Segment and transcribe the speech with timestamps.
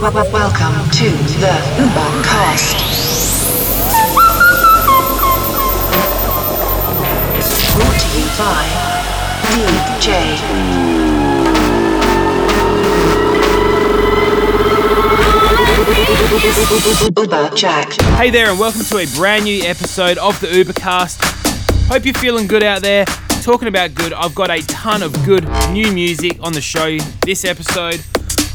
[0.00, 0.14] Welcome
[0.92, 2.78] to the Ubercast.
[7.74, 8.62] Brought to you by
[9.42, 10.06] DJ.
[17.18, 17.90] Uber Jack.
[18.16, 21.18] Hey there, and welcome to a brand new episode of the Ubercast.
[21.88, 23.04] Hope you're feeling good out there.
[23.42, 25.42] Talking about good, I've got a ton of good
[25.72, 28.00] new music on the show this episode.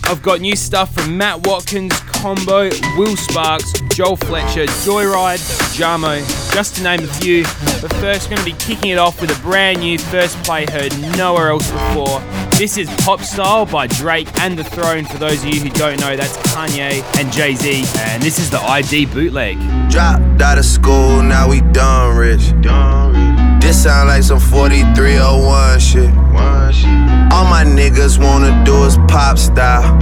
[0.05, 5.39] I've got new stuff from Matt Watkins, Combo, Will Sparks, Joel Fletcher, Joyryde,
[5.75, 6.19] Jamo,
[6.53, 7.43] just to name a few.
[7.81, 10.65] But first, we're going to be kicking it off with a brand new first play
[10.65, 12.19] heard nowhere else before.
[12.57, 15.05] This is Pop Style by Drake and The Throne.
[15.05, 17.83] For those of you who don't know, that's Kanye and Jay Z.
[17.97, 19.57] And this is the ID bootleg.
[19.89, 22.51] Dropped out of school, now we done rich.
[23.61, 27.02] This sound like some 4301 shit.
[27.33, 29.97] All my niggas wanna do is pop style.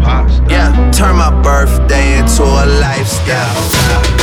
[0.49, 4.20] Yeah, turn my birthday into a lifestyle.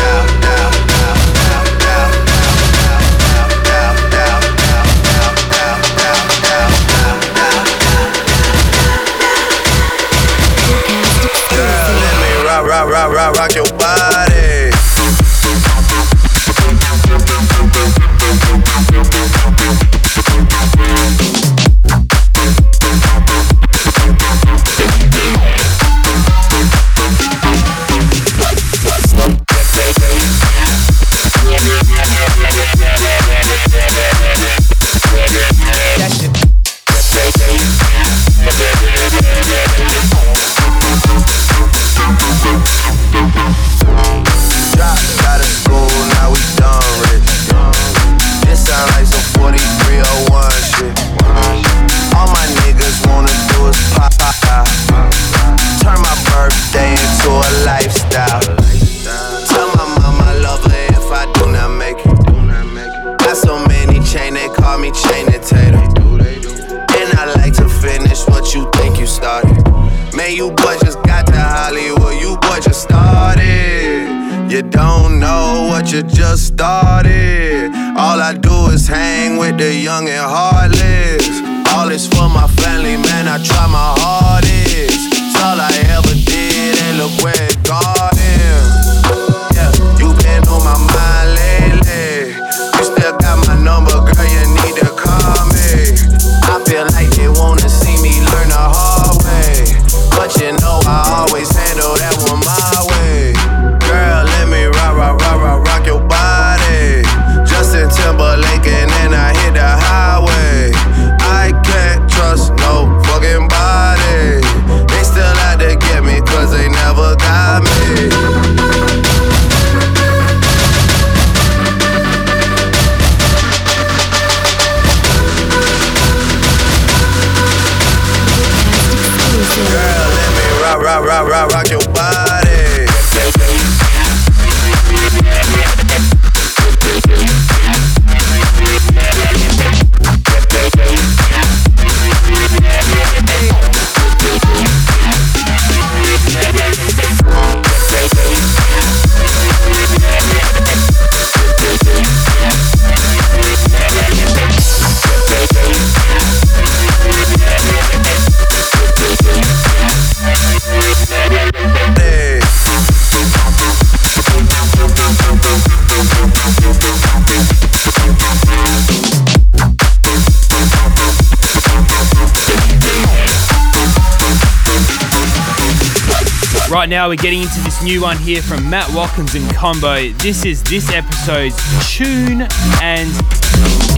[176.79, 180.11] Right now, we're getting into this new one here from Matt Watkins and Combo.
[180.11, 181.57] This is this episode's
[181.93, 182.43] tune,
[182.81, 183.11] and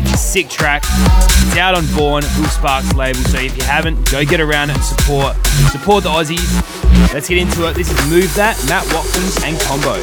[0.01, 0.83] it's a sick track.
[0.87, 3.21] It's out on Born, Will Sparks label.
[3.25, 5.37] So if you haven't, go get around it and support
[5.71, 7.13] support the Aussies.
[7.13, 7.75] Let's get into it.
[7.75, 10.01] This is Move That, Matt Watkins and Combo.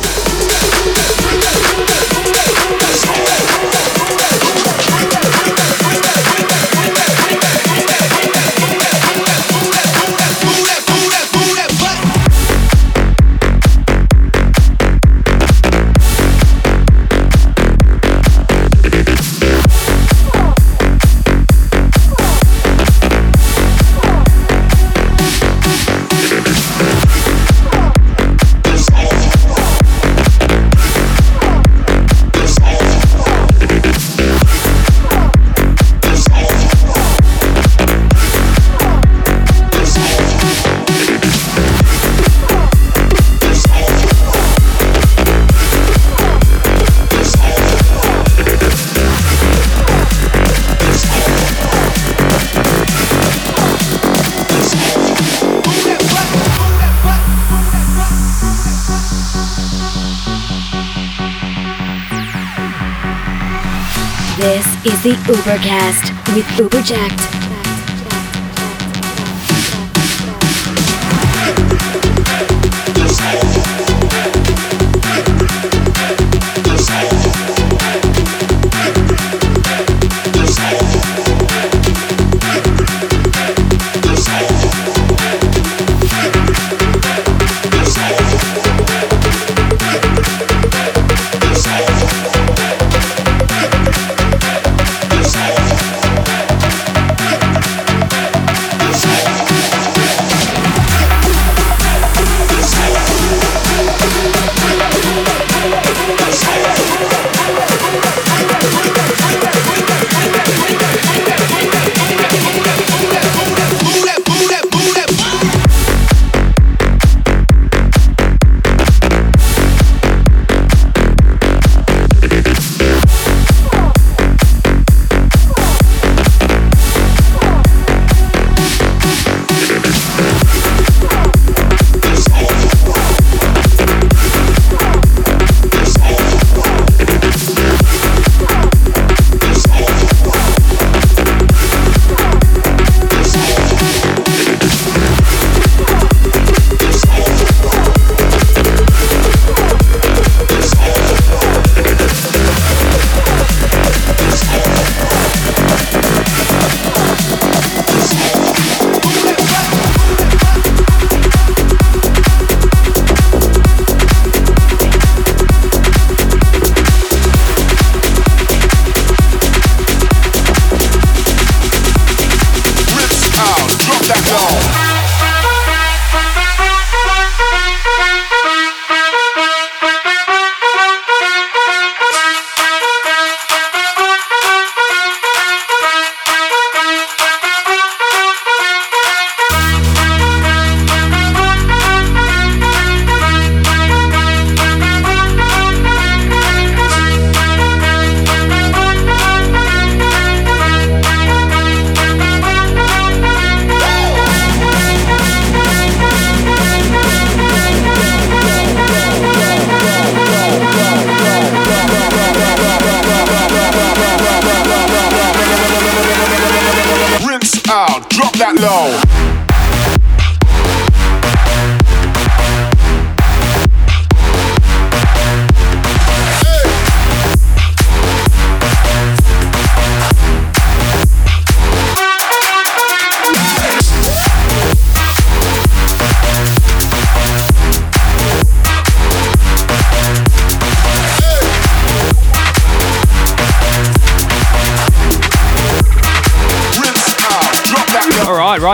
[65.04, 67.47] The Ubercast with Uberjakd.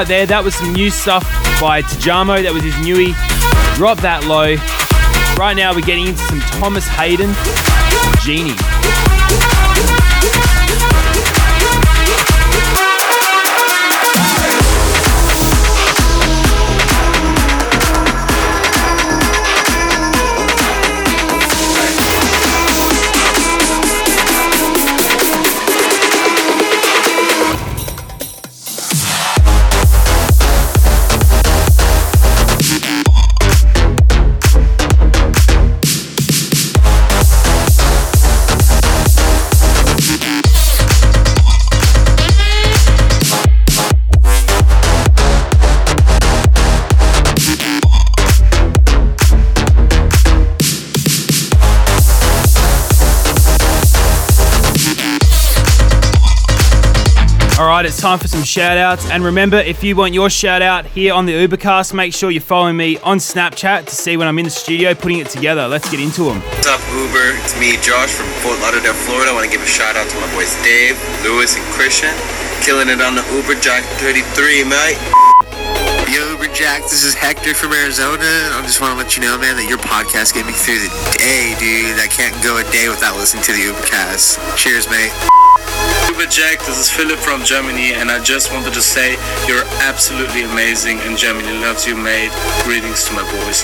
[0.04, 1.24] Right there, that was some new stuff
[1.62, 2.44] by Tujamo.
[2.44, 3.16] That was his newie.
[3.78, 4.60] Drop that low.
[5.40, 7.32] Right now, we're getting into some Thomas Hayden,
[8.20, 9.53] Genie.
[57.74, 59.10] Right, it's time for some shout outs.
[59.10, 62.42] And remember, if you want your shout out here on the Ubercast, make sure you're
[62.42, 65.68] following me on Snapchat to see when I'm in the studio putting it together.
[65.68, 66.42] Let's get into them.
[66.54, 67.34] What's up, Uber?
[67.42, 69.32] It's me, Josh from Fort Lauderdale, Florida.
[69.32, 72.14] I want to give a shout out to my boys Dave, Lewis, and Christian.
[72.62, 75.02] Killing it on the Uber Jack 33, mate.
[76.14, 78.22] Yo, Uber Jack, this is Hector from Arizona.
[78.54, 80.94] I just want to let you know, man, that your podcast get me through the
[81.18, 81.98] day, dude.
[81.98, 84.38] I can't go a day without listening to the Ubercast.
[84.62, 85.33] Cheers, mate.
[86.10, 90.44] Uber Jack, this is Philip from Germany, and I just wanted to say you're absolutely
[90.44, 92.32] amazing, and Germany loves you, mate.
[92.64, 93.64] Greetings to my boys.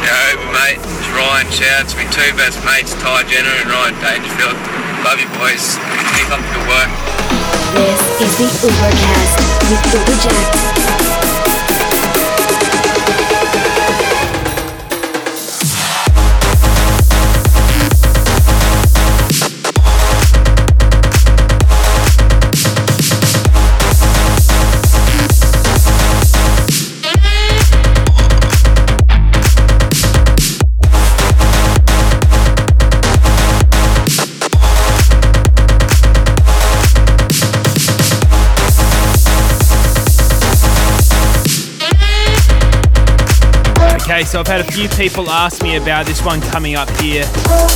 [0.00, 0.16] Yo,
[0.52, 1.46] mate, it's Ryan.
[1.52, 4.56] Shout out to me two best mates, Ty Jenner and Ryan Dangerfield.
[5.04, 5.76] Love you, boys.
[6.16, 6.90] Keep up the good work.
[7.76, 9.38] This is the Ubercast
[9.70, 10.99] with Uber Jack.
[44.24, 47.24] So I've had a few people ask me about this one coming up here,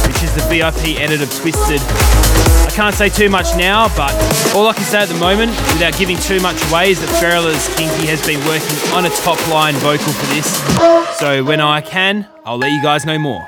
[0.07, 1.81] which is the VIP edit of Twisted.
[1.81, 4.13] I can't say too much now, but
[4.55, 7.67] all I can say at the moment, without giving too much away, is that Ferrell's
[7.77, 11.19] Kinky has been working on a top line vocal for this.
[11.19, 13.47] So when I can, I'll let you guys know more.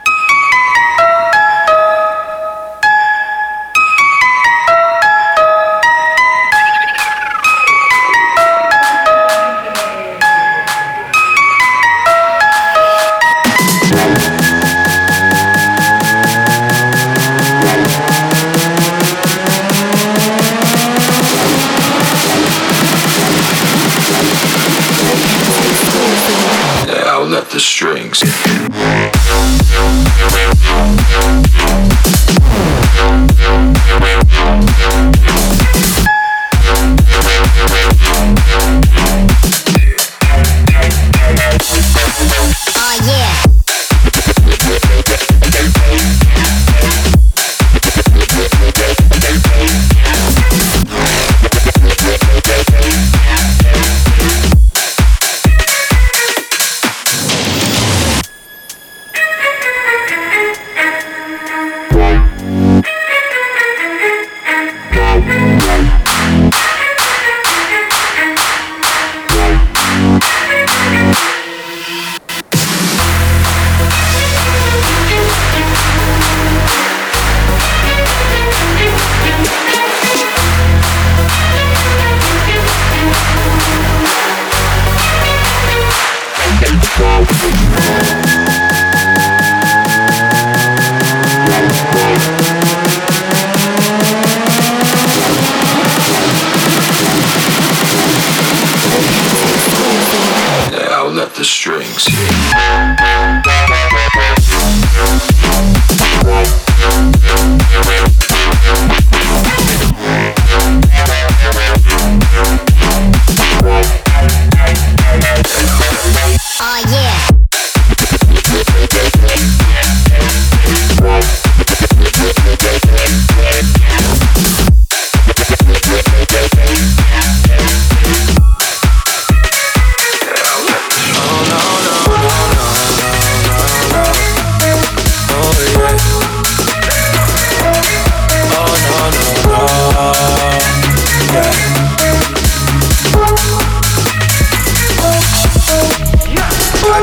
[27.67, 28.23] Strings.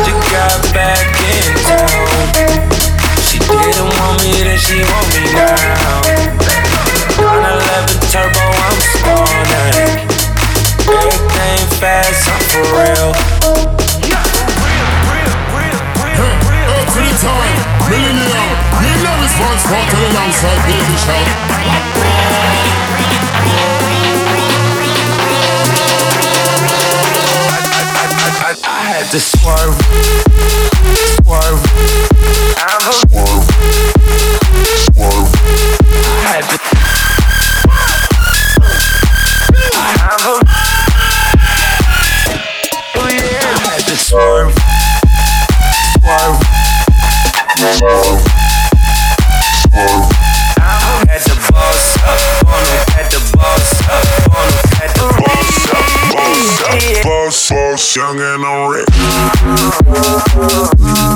[0.01, 2.09] Just got back in town.
[3.29, 6.01] She didn't want me, then she want me now.
[7.21, 10.01] 911 turbo, I'm stalling.
[10.89, 13.13] Everything fast, I'm for real.
[16.73, 18.50] Every time, millennium,
[18.81, 22.12] million response to alongside Baby Shark.
[29.13, 29.75] To swerve,
[31.22, 31.62] swerve.
[32.58, 33.46] I'm a swerve,
[34.89, 35.29] swerve.
[36.25, 36.62] I had to.
[59.75, 61.12] Oh, oh, oh, oh.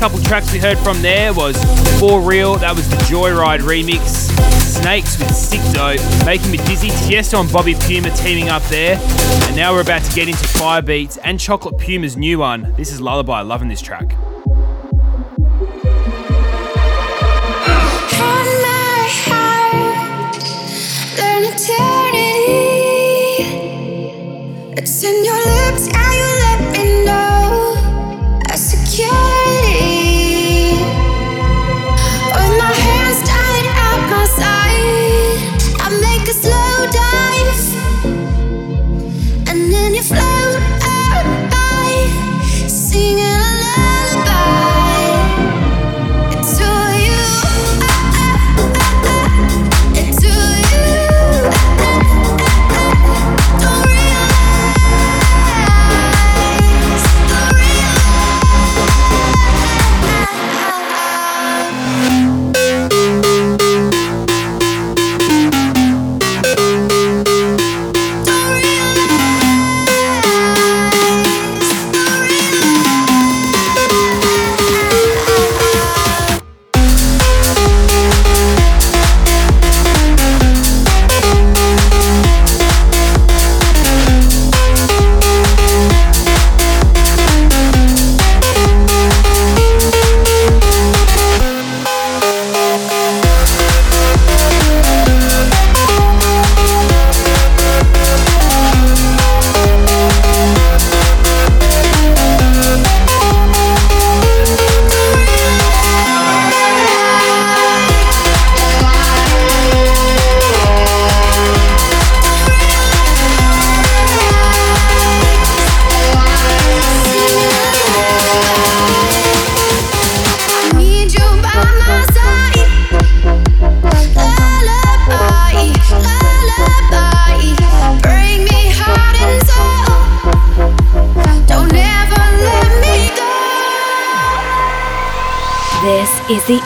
[0.00, 1.62] Couple tracks we heard from there was
[2.00, 4.30] For Real, that was the Joyryde remix.
[4.62, 8.96] Snakes with Sick Dope, Making Me Dizzy, Tiesto and Bobby Puma teaming up there.
[8.98, 12.72] And now we're about to get into Firebeatz and Chocolate Puma's new one.
[12.78, 14.16] This is Lullaby, loving this track.
[24.78, 25.88] It's in your lips,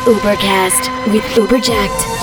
[0.06, 2.13] Ubercast with Uberjakd.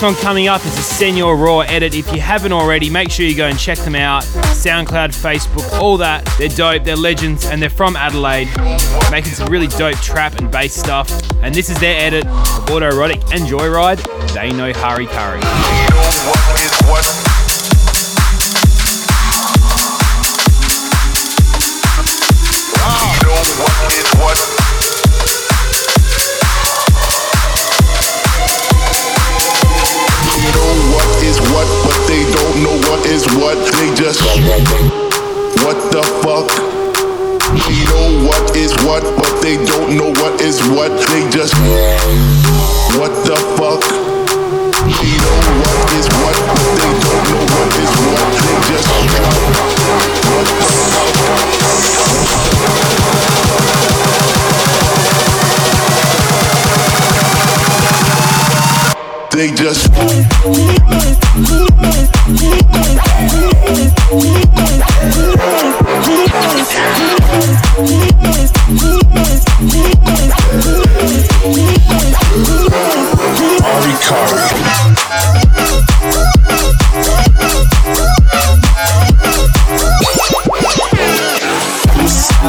[0.00, 1.94] next one coming up is a Senor Roar edit.
[1.94, 4.22] If you haven't already, make sure you go and check them out.
[4.22, 6.24] SoundCloud, Facebook, all that.
[6.38, 8.48] They're dope, they're legends, and they're from Adelaide,
[9.10, 11.10] making some really dope trap and bass stuff.
[11.42, 12.32] And this is their edit of
[12.68, 14.00] Autoerotique and Joyryde.
[14.32, 15.40] They know Hari Kari.
[59.40, 59.89] they just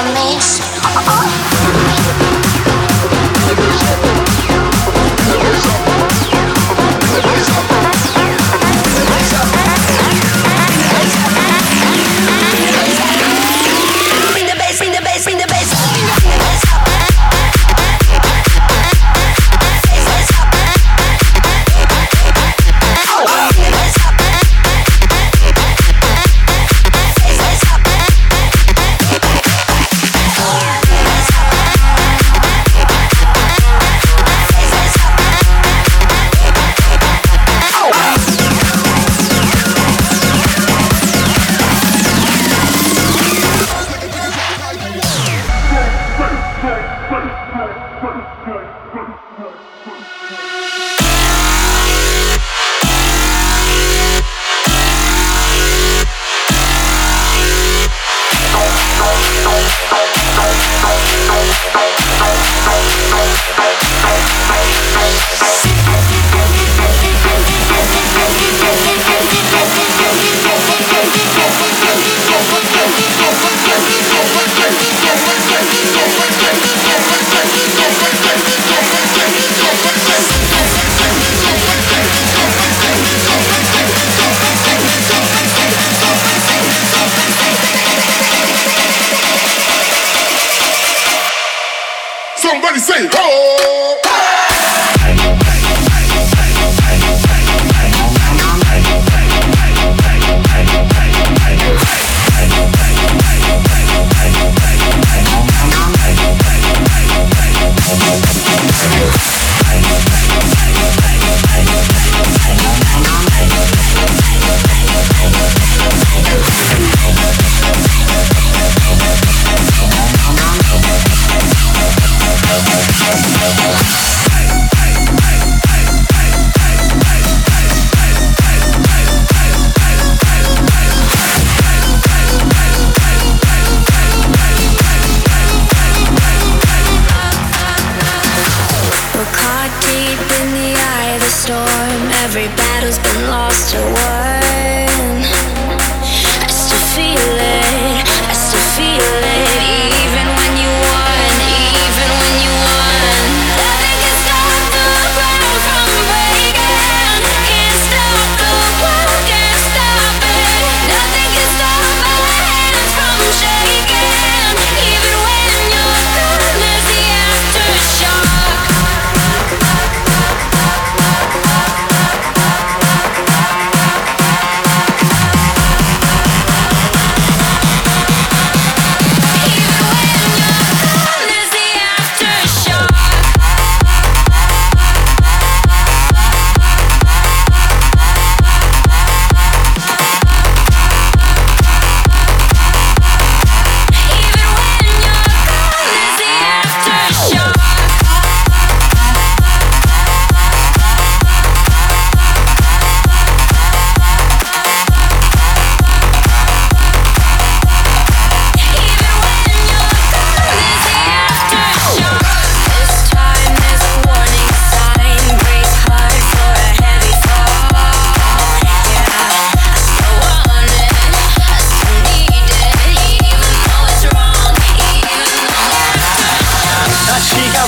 [0.00, 0.79] promise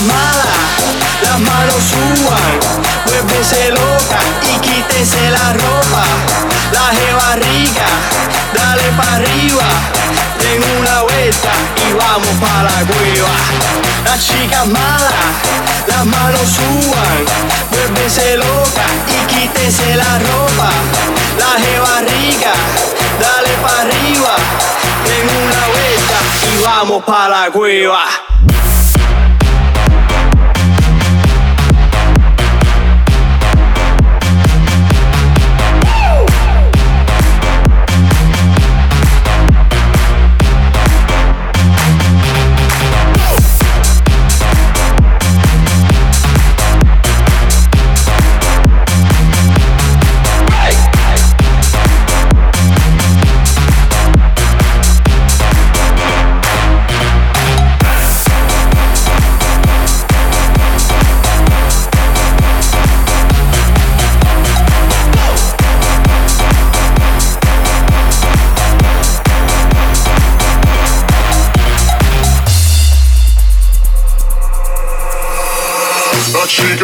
[0.03, 0.51] La chica mala,
[1.23, 2.59] las manos suban,
[3.07, 6.05] muévese loca y quítese la ropa.
[6.73, 7.87] La jeva rica,
[8.53, 9.69] dale pa' arriba,
[10.41, 11.51] den una vuelta
[11.87, 13.35] y vamos pa' la cueva.
[14.05, 15.12] La chica mala,
[15.87, 17.25] las manos suban,
[17.71, 20.71] muévese loca y quítese la ropa.
[21.38, 22.53] La jeva rica,
[23.21, 24.35] dale pa' arriba,
[25.07, 26.19] den una vuelta
[26.51, 28.32] y vamos pa' la cueva.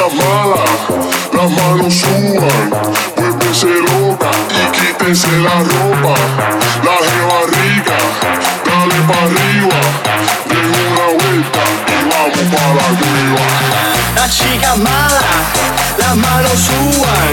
[0.08, 0.64] La chica mala,
[1.34, 2.70] las manos suban,
[3.16, 6.14] vuélvese loca y quítese la ropa.
[6.82, 7.96] La jeva rica,
[8.64, 9.80] dale pa' arriba,
[10.48, 13.46] den una vuelta y vamos pa' la cueva.
[14.16, 15.26] La chica mala,
[15.98, 17.32] las manos suban,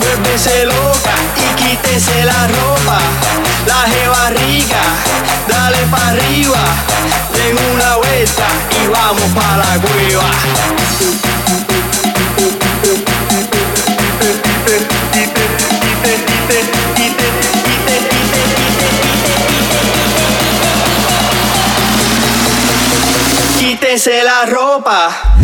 [0.00, 2.98] muévese loca y quítese la ropa.
[3.66, 4.82] La jeva rica,
[5.48, 6.64] dale pa' arriba,
[7.34, 8.46] den una vuelta
[8.82, 10.26] y vamos pa' la cueva.
[23.96, 25.35] Quítese la ropa.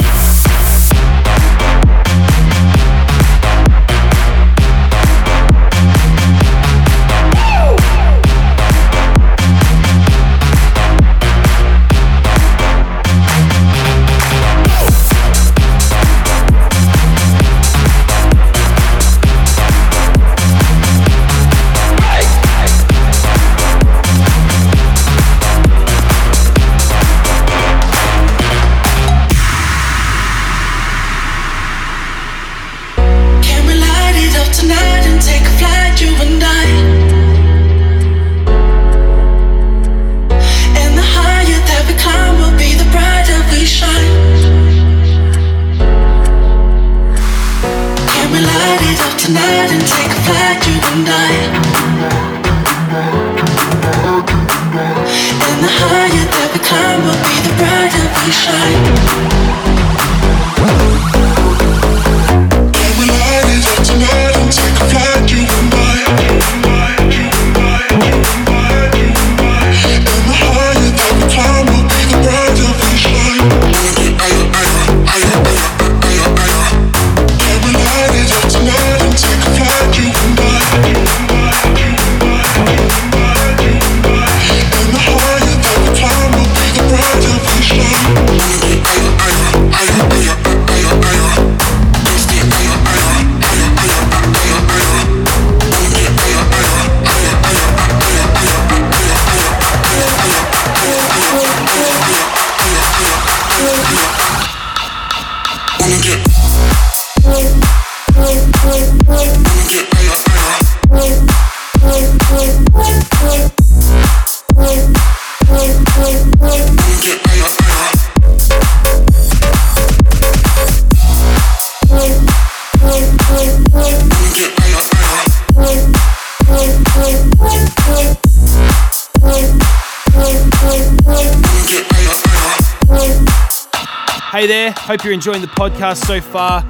[134.42, 136.66] Hey there, hope you're enjoying the podcast so far.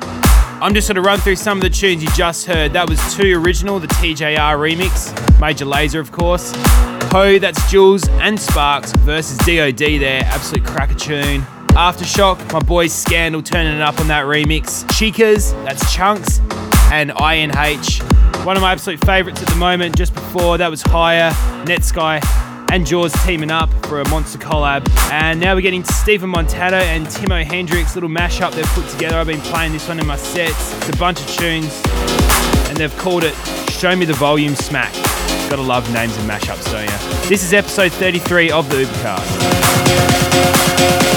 [0.61, 2.75] I'm just going to run through some of the tunes you just heard.
[2.75, 6.53] That was Too Original, the TJR remix, Major Lazer, of course.
[7.11, 11.41] Hoe, that's Jewlz and Sparks versus DOD there, absolute cracker tune.
[11.69, 14.85] Aftershock, my boys SCNDL turning it up on that remix.
[14.89, 16.41] Chicas, that's Chunks,
[16.93, 18.45] and INH.
[18.45, 21.31] One of my absolute favourites at the moment, just before, that was Higher,
[21.65, 24.89] Netsky, and Jauz teaming up for a monster collab.
[25.13, 29.19] And now we're getting Steven Montana and Timo Hendrix, little mashup they've put together.
[29.19, 30.75] I've been playing this one in my sets.
[30.79, 31.83] It's a bunch of tunes,
[32.69, 33.35] and they've called it
[33.71, 34.95] Show Me the Volume Smack.
[35.51, 37.29] Gotta love names and mashups, don't you?
[37.29, 41.12] This is episode 33 of the Ubercast.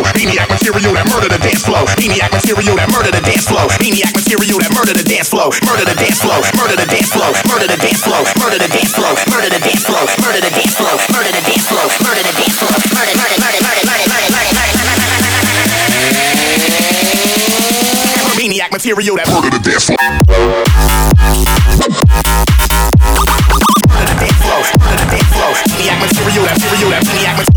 [0.00, 1.84] Maniac material that murder the dance flow.
[2.00, 3.68] Maniac material that murder the dance flow.
[3.76, 5.52] Maniac material that murder the dance flow.
[5.68, 6.40] Murder the dance flow.
[6.56, 7.28] Murder the dance flow.
[7.44, 8.24] Murder the dance flow.
[8.40, 9.12] Murder the dance flow.
[9.28, 10.06] Murder the dance flow.
[10.24, 10.96] Murder the dance flow.
[11.12, 11.84] Murder the dance flow.
[12.00, 12.72] Murder the dance flow.
[12.88, 14.72] Murder murder murder murder murder murder murder.
[18.40, 19.98] Maniac material that murder the dance flow.
[23.92, 24.62] Murder the dance flow.
[24.80, 25.52] Murder the dance flow.
[25.76, 27.51] Maniac material that material that maniac material.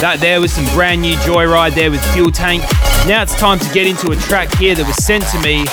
[0.00, 2.62] That there was some brand new Joyryde there with Fuel Tank.
[3.06, 5.64] Now it's time to get into a track here that was sent to me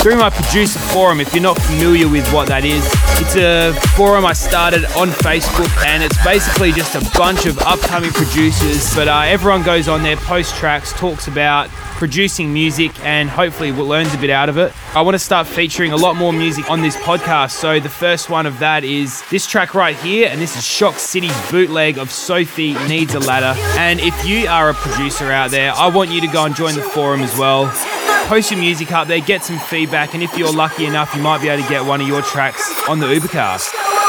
[0.00, 1.20] through my producer forum.
[1.20, 2.86] If you're not familiar with what that is,
[3.18, 8.12] it's a forum I started on Facebook and it's basically just a bunch of upcoming
[8.12, 8.94] producers.
[8.94, 11.68] But uh, everyone goes on there, posts tracks, talks about
[12.02, 14.72] producing music, and hopefully learns a bit out of it.
[14.92, 17.52] I want to start featuring a lot more music on this podcast.
[17.52, 21.50] So the first one of that is this track right here, and this is Shoxcity's
[21.52, 23.56] bootleg of Sofi Needs a Ladder.
[23.78, 26.74] And if you are a producer out there, I want you to go and join
[26.74, 27.70] the forum as well.
[28.26, 31.40] Post your music up there, get some feedback, and if you're lucky enough, you might
[31.40, 34.01] be able to get one of your tracks on the Ubercast.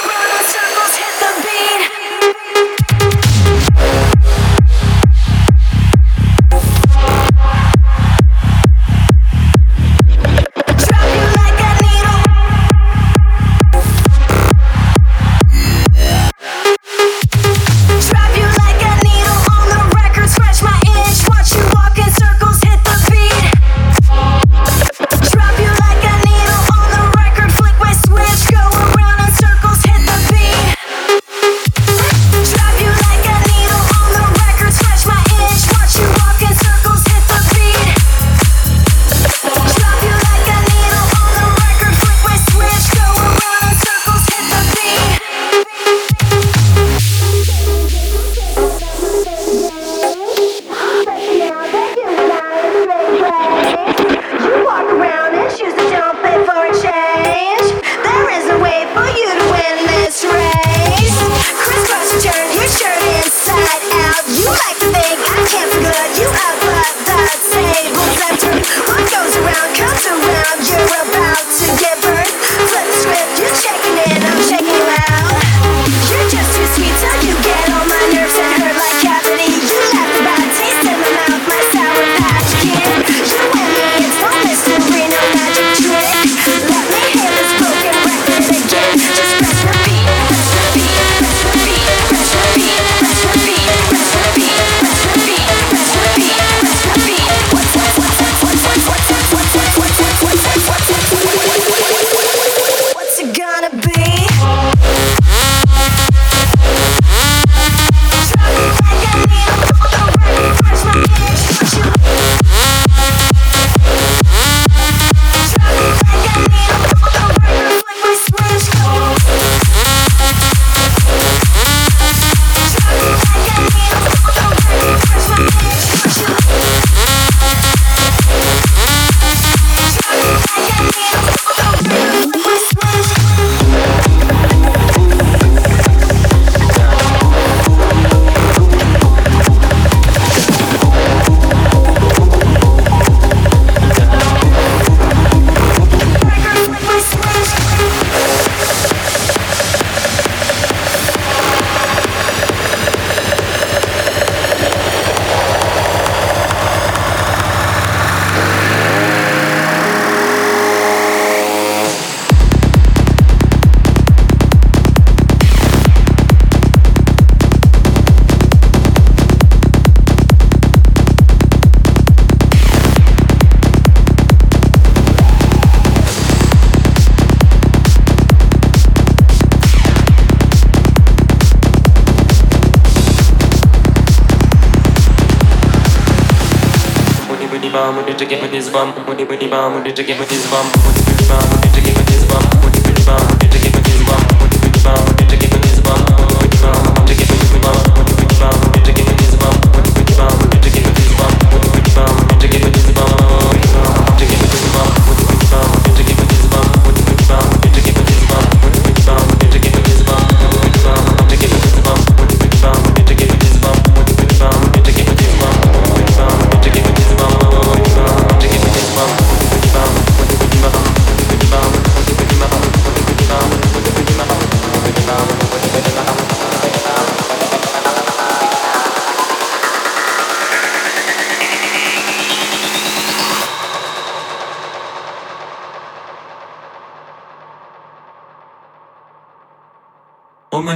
[189.30, 191.03] With the bomb, with the give with this bomb?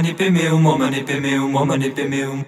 [0.08, 2.44] manipemeum, o manipemeum, o manipemeum.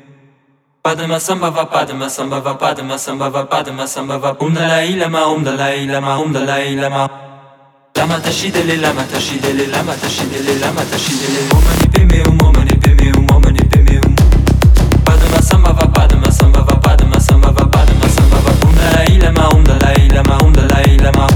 [0.83, 4.37] Padma sambhava, padma sambhava, padma sambhava, padma sambhava.
[4.41, 7.11] Om Dalai Lama, om Dalai Lama, om Dalai Lama.
[7.97, 11.49] Lama tashidele, lama tashidele, lama tashidele, lama tashidele.
[11.53, 14.15] O manipemeum, o manipemeum, o manipemeum.
[15.05, 18.51] Padma sambhava, padma sambhava, padma sambhava, padma sambhava.
[18.67, 21.30] Om Dalai Lama, om Dalai Lama, om Dalai Lama.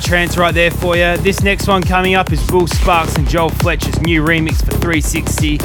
[0.00, 1.16] Psy Trance right there for you.
[1.16, 5.58] This next one coming up is Will Sparks and Joel Fletcher's new remix for 360.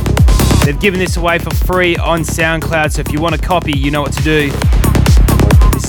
[0.66, 3.92] They've given this away for free on SoundCloud, so if you want a copy, you
[3.92, 4.83] know what to do.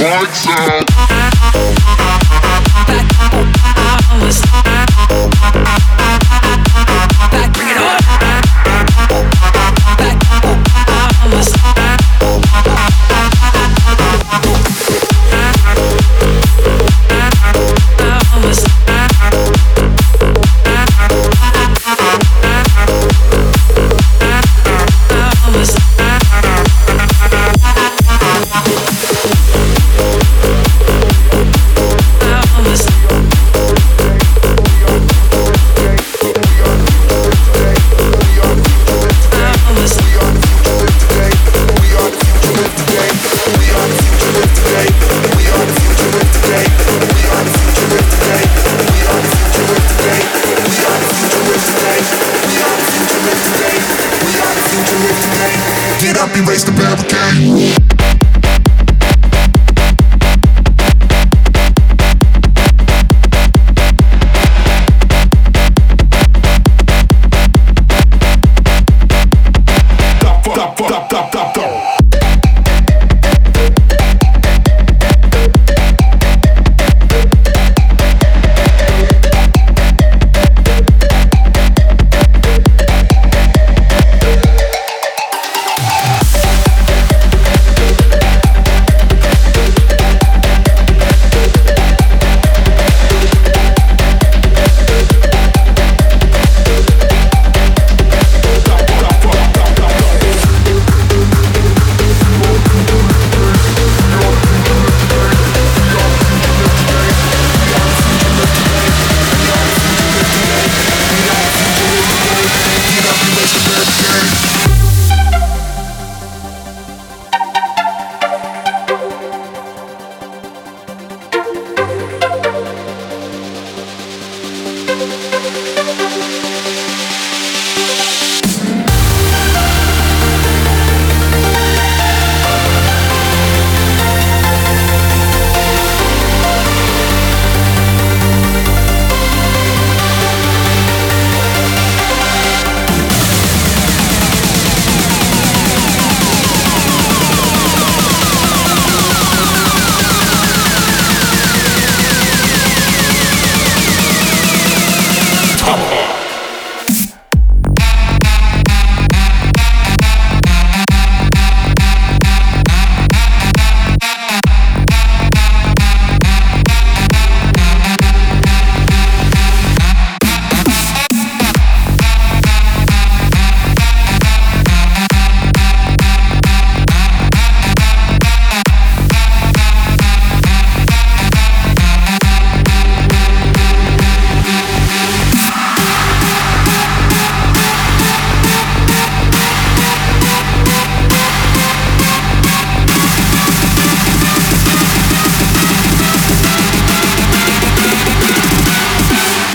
[0.00, 0.79] Lights out.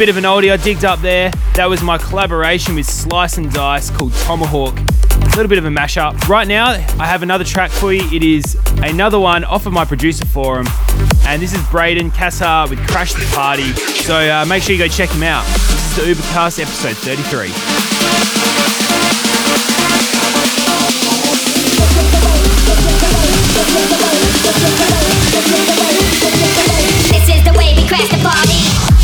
[0.06, 1.32] Bit of an oldie I digged up there.
[1.56, 4.78] That was my collaboration with Slice and Dice called Tomahawk.
[4.78, 6.28] A little bit of a mashup.
[6.28, 8.04] Right now, I have another track for you.
[8.16, 10.68] It is another one off of my producer forum.
[11.26, 13.74] And this is Brayden Cassar with Crash the Party.
[14.04, 15.44] So uh, make sure you go check him out.
[15.48, 17.48] This is the Ubercast episode 33.
[27.10, 28.95] This is the way we crash the party.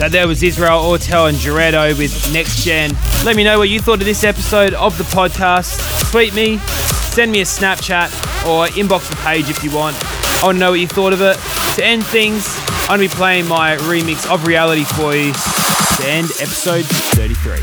[0.00, 2.96] That there was Israel Ortal and Ger3to with Next Gen.
[3.22, 6.10] Let me know what you thought of this episode of the podcast.
[6.10, 8.08] Tweet me, send me a Snapchat,
[8.48, 9.94] or inbox the page if you want.
[10.40, 11.36] I want to know what you thought of it.
[11.76, 12.48] To end things,
[12.88, 17.60] I'm going to be playing my remix of Reality for you to end episode 33.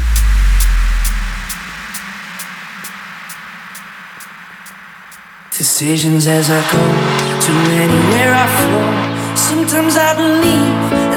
[5.58, 6.86] Decisions as I go
[7.42, 9.36] to anywhere I flow.
[9.36, 11.07] Sometimes I believe,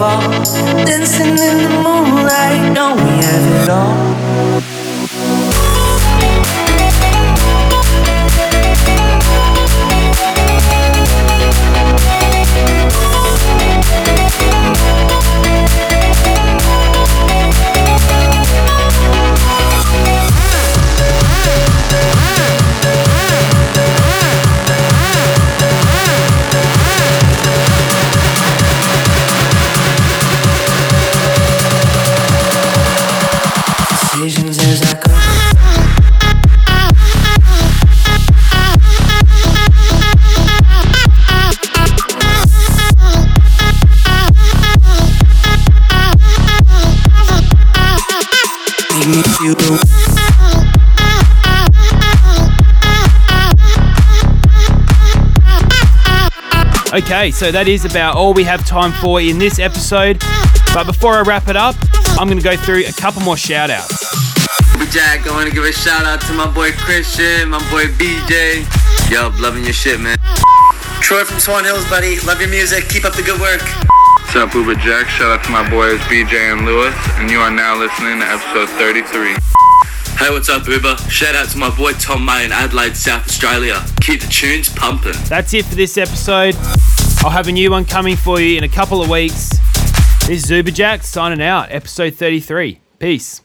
[0.00, 0.30] Fall.
[0.86, 1.99] Dancing in the moonlight,
[57.10, 60.22] Okay, so that is about all we have time for in this episode.
[60.70, 61.74] But before I wrap it up,
[62.14, 63.98] I'm going to go through a couple more shout outs.
[64.94, 68.62] Jack, I want to give a shout out to my boy Christian, my boy BJ.
[69.10, 70.18] Yo, loving your shit, man.
[71.02, 72.20] Troy from Swan Hills, buddy.
[72.20, 72.86] Love your music.
[72.88, 73.66] Keep up the good work.
[74.22, 75.10] What's up, Uberjakd?
[75.10, 78.70] Shout out to my boys BJ and Lewis, and you are now listening to episode
[78.78, 79.34] 33.
[80.14, 80.96] Hey, what's up, Uber?
[81.10, 83.82] Shout out to my boy Tom May in Adelaide, South Australia.
[84.00, 85.18] Keep the tunes pumping.
[85.26, 86.54] That's it for this episode.
[87.22, 89.50] I'll have a new one coming for you in a couple of weeks.
[90.26, 92.80] This is Uberjakd signing out, episode 33.
[92.98, 93.42] Peace.